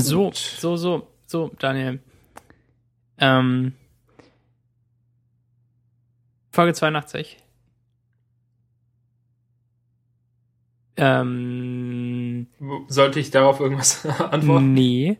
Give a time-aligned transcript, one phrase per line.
[0.00, 1.98] So, so, so, so, Daniel.
[3.18, 3.72] Ähm,
[6.52, 7.36] Folge 82.
[10.96, 12.46] Ähm,
[12.88, 14.72] Sollte ich darauf irgendwas antworten?
[14.72, 15.18] nee.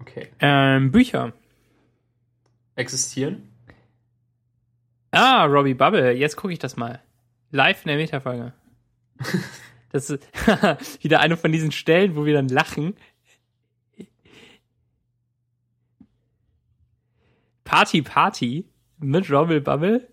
[0.00, 0.28] Okay.
[0.40, 1.32] Ähm, Bücher.
[2.74, 3.48] Existieren?
[5.10, 6.12] Ah, Robbie Bubble.
[6.12, 7.00] Jetzt gucke ich das mal.
[7.50, 8.52] Live in der Metafolge.
[9.92, 10.26] Das ist
[11.04, 12.94] wieder eine von diesen Stellen, wo wir dann lachen.
[17.72, 18.66] Party Party
[18.98, 20.06] mit Robbie Bubble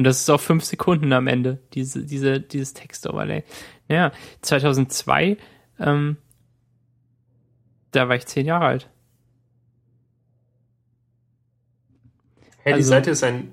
[0.01, 3.45] Und das ist auch fünf Sekunden am Ende, diese, diese, dieses Text-Overlay.
[3.87, 5.37] Ja, 2002,
[5.79, 6.17] ähm,
[7.91, 8.89] da war ich zehn Jahre alt.
[12.63, 13.53] Hey, die Also- Seite ist ein,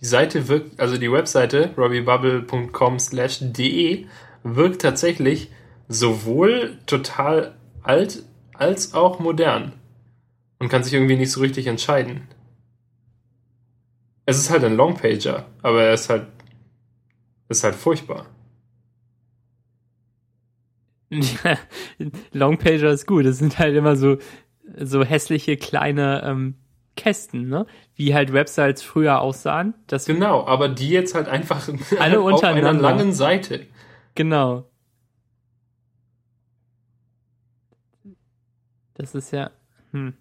[0.00, 4.06] die Seite wirkt, also die Webseite robbiebubble.com slash de
[4.42, 5.52] wirkt tatsächlich
[5.86, 9.72] sowohl total alt als auch modern
[10.58, 12.26] und kann sich irgendwie nicht so richtig entscheiden.
[14.26, 16.26] Es ist halt ein Longpager, aber er ist halt,
[17.48, 18.26] ist halt furchtbar.
[21.10, 21.56] Ja,
[22.32, 23.24] Longpager ist gut.
[23.24, 24.18] Es sind halt immer so,
[24.80, 26.56] so hässliche kleine ähm,
[26.96, 27.66] Kästen, ne?
[27.94, 29.74] Wie halt Websites früher aussahen.
[29.86, 31.68] Das, Genau, aber die jetzt halt einfach
[32.00, 33.66] Alle auf einer langen Seite.
[34.14, 34.68] Genau.
[38.94, 39.50] Das ist ja.
[39.92, 40.14] Hm.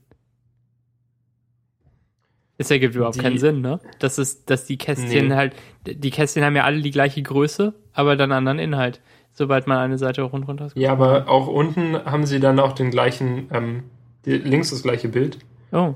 [2.57, 3.79] Es ergibt überhaupt Die- keinen Sinn, ne?
[3.99, 5.33] Das ist, dass die Kästchen Nee.
[5.35, 5.53] halt,
[5.85, 9.01] die Kästchen haben ja alle die gleiche Größe, aber dann anderen Inhalt,
[9.33, 12.91] sobald man eine Seite rund runter Ja, aber auch unten haben sie dann auch den
[12.91, 13.83] gleichen, ähm,
[14.25, 15.39] links das gleiche Bild.
[15.71, 15.95] Oh.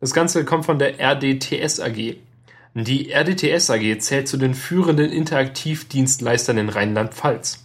[0.00, 2.16] Das Ganze kommt von der RDTS AG.
[2.74, 7.64] Die RDTS AG zählt zu den führenden Interaktivdienstleistern in Rheinland-Pfalz.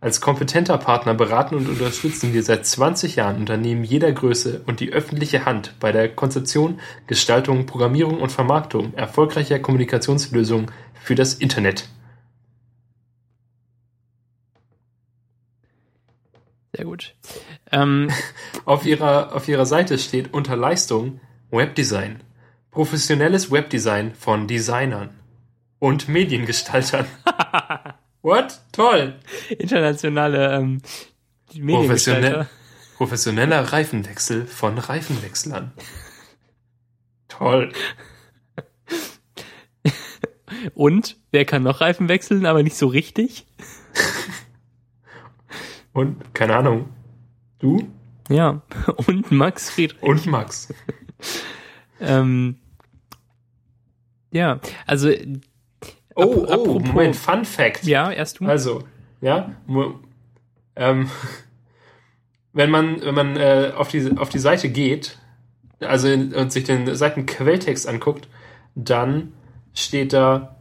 [0.00, 4.92] Als kompetenter Partner beraten und unterstützen wir seit 20 Jahren Unternehmen jeder Größe und die
[4.92, 6.78] öffentliche Hand bei der Konzeption,
[7.08, 10.70] Gestaltung, Programmierung und Vermarktung erfolgreicher Kommunikationslösungen
[11.02, 11.88] für das Internet.
[16.72, 17.16] Sehr gut.
[17.72, 18.08] Ähm,
[18.64, 21.20] Auf ihrer, auf ihrer Seite steht unter Leistung
[21.50, 22.22] Webdesign.
[22.70, 25.18] Professionelles Webdesign von Designern
[25.78, 27.06] und Mediengestaltern.
[28.22, 28.60] What?
[28.72, 29.18] Toll!
[29.58, 30.82] internationale ähm,
[31.54, 32.48] Mediengestalter.
[32.96, 35.72] professioneller Reifenwechsel von Reifenwechslern.
[37.28, 37.72] Toll.
[40.74, 43.46] Und wer kann noch Reifen wechseln, aber nicht so richtig?
[45.92, 46.88] Und, keine Ahnung,
[47.58, 47.88] du
[48.28, 48.62] Ja.
[49.06, 50.02] Und Max Friedrich.
[50.02, 50.72] und Max.
[52.00, 52.56] Ähm,
[54.30, 55.10] ja, also
[56.18, 57.84] Oh, Ap- oh, apropos- Moment, Fun Fact.
[57.84, 58.46] ja, erst du.
[58.46, 58.84] Also,
[59.20, 59.52] ja,
[60.76, 61.10] ähm,
[62.52, 65.18] wenn man, wenn man äh, auf, die, auf die Seite geht,
[65.80, 68.28] also in, und sich den Seitenquelltext anguckt,
[68.74, 69.32] dann
[69.74, 70.56] steht da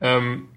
[0.00, 0.48] ähm,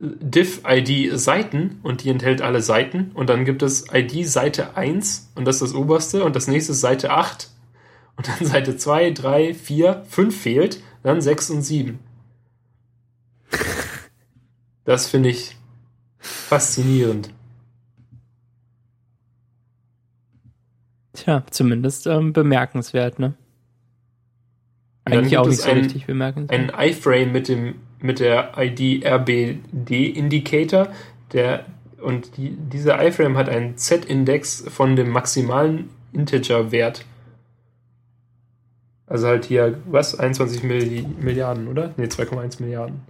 [0.00, 5.44] diff-id Seiten und die enthält alle Seiten und dann gibt es ID Seite 1 und
[5.46, 7.50] das ist das oberste und das nächste ist Seite 8
[8.16, 11.98] und dann Seite 2, 3, 4, 5 fehlt, dann 6 und 7.
[14.84, 15.56] Das finde ich
[16.18, 17.32] faszinierend.
[21.12, 23.34] Tja, zumindest ähm, bemerkenswert, ne?
[25.04, 26.72] Eigentlich auch nicht so ein- richtig bemerkenswert.
[26.74, 30.88] Ein iframe mit dem mit der ID RBD Indicator,
[31.32, 31.66] der
[32.00, 37.04] und die, dieser iframe hat einen Z-Index von dem maximalen Integer-Wert.
[39.06, 40.18] Also halt hier, was?
[40.18, 41.92] 21 Milli Milliarden, oder?
[41.98, 43.00] Ne, 2,1 Milliarden.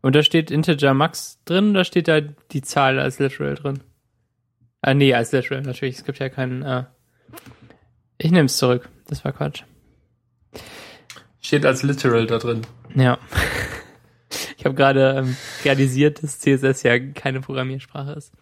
[0.00, 3.80] Und da steht Integer Max drin, da steht da die Zahl als Literal drin.
[4.80, 5.96] Ah, nee, als Literal natürlich.
[5.96, 6.62] Es gibt ja keinen.
[6.62, 6.84] Äh
[8.18, 8.88] ich nehme es zurück.
[9.06, 9.62] Das war Quatsch.
[11.40, 12.62] Steht als Literal da drin.
[12.94, 13.18] Ja.
[14.58, 18.32] Ich habe gerade ähm, realisiert, dass CSS ja keine Programmiersprache ist.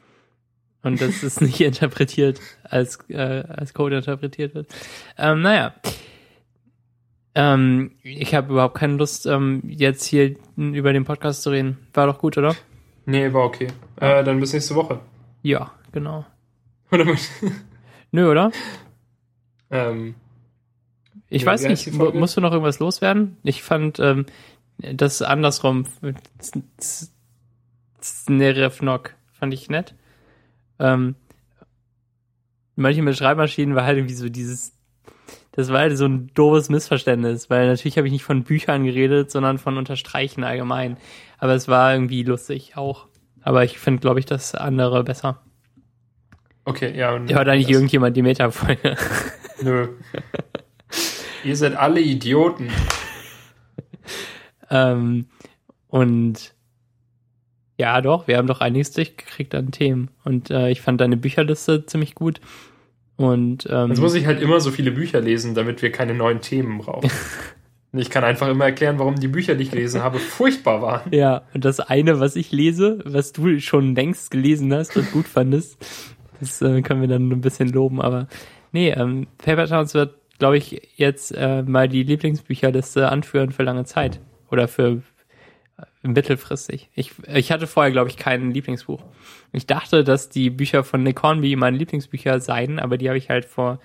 [0.83, 4.75] Und dass es nicht interpretiert, als, äh, als Code interpretiert wird.
[5.19, 5.75] Ähm, naja.
[7.39, 11.77] Ähm, ich habe überhaupt keine Lust, ähm, jetzt hier über den Podcast zu reden.
[11.93, 12.57] War doch gut, oder?
[13.05, 13.69] Nee, war okay.
[14.01, 15.01] Äh, dann bis nächste Woche.
[15.43, 16.25] Ja, genau.
[16.91, 17.05] Oder
[18.11, 18.51] Nö, oder?
[19.71, 20.15] ähm,
[21.29, 23.37] Ich Ja, weiß nicht, musst du noch irgendwas loswerden?
[23.43, 24.25] Ich fand ähm,
[24.79, 25.85] das andersrum.
[28.01, 29.95] Znerefnok fand ich nett.
[30.79, 31.17] Ähm,
[32.77, 34.73] manche mit Schreibmaschinen war halt irgendwie so dieses,
[35.57, 39.31] das war halt so ein doofes Missverständnis, weil natürlich habe ich nicht von Büchern geredet,
[39.31, 40.97] sondern von Unterstreichen allgemein.
[41.39, 43.07] Aber es war irgendwie lustig auch.
[43.43, 45.43] Aber ich finde, glaube ich, das andere besser.
[46.65, 47.15] okay, ja.
[47.15, 48.97] Und Hört eigentlich das- irgendjemand die Meta-Folge?
[49.63, 49.89] Nö.
[51.45, 52.69] Ihr seid alle Idioten.
[54.71, 55.27] Ähm,
[55.89, 56.55] und
[57.79, 60.11] ja, doch, wir haben doch einiges durchgekriegt an Themen.
[60.25, 62.41] Und äh, ich fand deine Bücherliste ziemlich gut.
[63.17, 66.41] Und ähm, Jetzt muss ich halt immer so viele Bücher lesen, damit wir keine neuen
[66.41, 67.11] Themen brauchen.
[67.93, 71.11] Ich kann einfach immer erklären, warum die Bücher, die ich gelesen habe, furchtbar waren.
[71.13, 75.27] ja, und das eine, was ich lese, was du schon längst gelesen hast und gut
[75.27, 75.79] fandest,
[76.41, 78.03] das äh, können wir dann ein bisschen loben.
[78.03, 78.29] Aber
[78.73, 83.85] nee, ähm, Paper Towns wird, glaube ich, jetzt äh, mal die Lieblingsbücherliste anführen für lange
[83.85, 84.21] Zeit.
[84.51, 85.01] Oder für
[86.07, 86.91] mittelfristig.
[86.95, 89.03] Ich, ich hatte vorher, glaube ich, kein Lieblingsbuch.
[89.53, 93.31] Ich dachte, dass die Bücher von Nick Hornby meine Lieblingsbücher seien, aber die habe ich
[93.31, 93.81] halt vor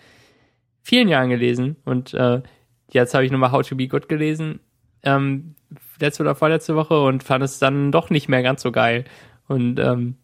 [0.82, 2.42] vielen Jahren gelesen und äh,
[2.90, 4.60] jetzt habe ich nochmal How to Be Good gelesen,
[5.04, 5.56] ähm,
[6.00, 9.06] letzte oder vorletzte Woche und fand es dann doch nicht mehr ganz so geil.
[9.48, 10.16] Und ähm,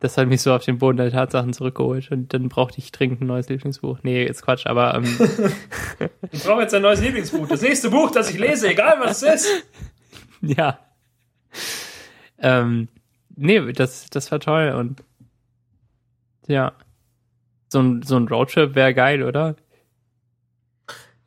[0.00, 3.22] das hat mich so auf den Boden der Tatsachen zurückgeholt und dann brauchte ich dringend
[3.22, 4.00] ein neues Lieblingsbuch.
[4.02, 5.04] Nee, jetzt Quatsch, aber ähm,
[6.30, 7.46] Ich brauche jetzt ein neues Lieblingsbuch.
[7.48, 9.66] Das nächste Buch, das ich lese, egal was es ist.
[10.42, 10.78] ja.
[12.38, 12.88] Ähm,
[13.36, 15.02] nee, das, das war toll und
[16.46, 16.72] ja.
[17.68, 19.56] So ein, so ein Roadtrip wäre geil, oder?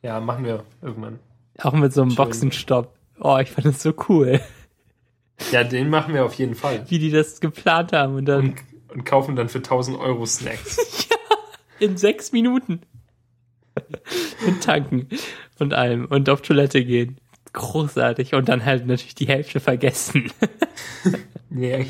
[0.02, 1.18] Ja, machen wir irgendwann.
[1.60, 2.16] Auch mit so einem Schön.
[2.16, 2.96] Boxenstopp.
[3.20, 4.40] Oh, ich fand das so cool,
[5.50, 6.84] Ja, den machen wir auf jeden Fall.
[6.88, 8.56] wie die das geplant haben und dann Und,
[8.88, 11.08] und kaufen dann für 1000 Euro Snacks.
[11.80, 12.80] in sechs Minuten.
[14.46, 15.08] und tanken
[15.58, 17.18] und allem und auf Toilette gehen.
[17.52, 18.34] Großartig.
[18.34, 20.30] Und dann halt natürlich die Hälfte vergessen.
[21.50, 21.86] Nee,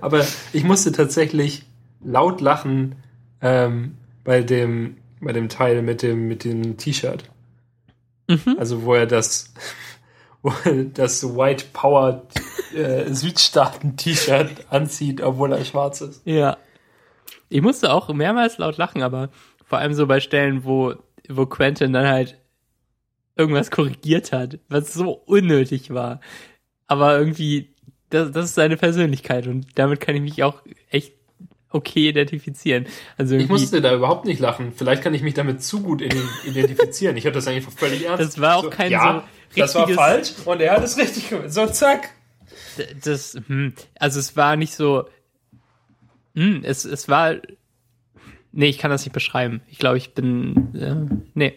[0.00, 1.64] aber ich musste tatsächlich
[2.04, 2.96] laut lachen
[3.40, 7.24] ähm, bei dem bei dem Teil mit dem mit dem T-Shirt.
[8.28, 8.56] Mhm.
[8.58, 9.52] Also wo er das
[10.42, 12.22] wo er das White Power
[12.74, 16.22] äh, Südstaaten T-Shirt anzieht, obwohl er schwarz ist.
[16.24, 16.56] Ja.
[17.48, 19.30] Ich musste auch mehrmals laut lachen, aber
[19.64, 20.94] vor allem so bei Stellen, wo,
[21.28, 22.38] wo Quentin dann halt
[23.36, 26.20] irgendwas korrigiert hat, was so unnötig war.
[26.86, 27.74] Aber irgendwie,
[28.10, 31.14] das, das ist seine Persönlichkeit und damit kann ich mich auch echt
[31.70, 32.86] okay identifizieren.
[33.16, 34.72] Also Ich musste da überhaupt nicht lachen.
[34.76, 36.02] Vielleicht kann ich mich damit zu gut
[36.44, 37.16] identifizieren.
[37.16, 38.22] Ich habe das eigentlich völlig ernst.
[38.22, 41.52] Das war auch kein ja, so das war falsch und er hat es richtig gemacht.
[41.52, 42.10] So, zack.
[43.04, 45.06] Das, hm, also es war nicht so,
[46.34, 47.36] hm, es, es war,
[48.52, 49.62] nee, ich kann das nicht beschreiben.
[49.68, 51.54] Ich glaube, ich bin, äh, nee.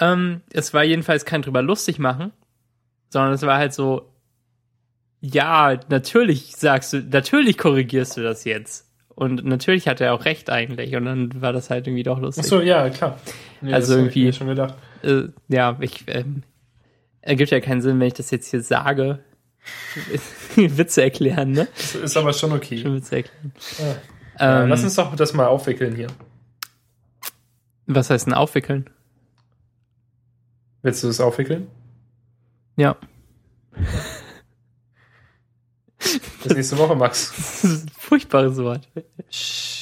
[0.00, 2.32] Ähm, es war jedenfalls kein drüber lustig machen,
[3.10, 4.10] sondern es war halt so,
[5.20, 8.86] ja, natürlich sagst du, natürlich korrigierst du das jetzt.
[9.08, 10.94] Und natürlich hat er auch recht eigentlich.
[10.94, 12.44] Und dann war das halt irgendwie doch lustig.
[12.46, 13.18] Ach so, ja, klar.
[13.60, 14.74] Nee, Also irgendwie- schon gedacht.
[15.02, 16.44] Äh, ja, ich, ähm,
[17.20, 19.18] ergibt ja keinen Sinn, wenn ich das jetzt hier sage.
[20.54, 21.66] Witze erklären, ne?
[21.76, 22.78] Das ist aber schon okay.
[22.78, 23.52] Schon Witze erklären.
[24.38, 26.06] Ja, Ähm, lass uns doch das mal aufwickeln hier.
[27.86, 28.88] Was heißt denn aufwickeln?
[30.82, 31.68] Willst du es aufwickeln?
[32.76, 32.96] Ja.
[35.98, 37.32] Bis nächste Woche, Max.
[37.36, 38.88] Das ist ein furchtbares Wort.
[39.30, 39.77] Shh.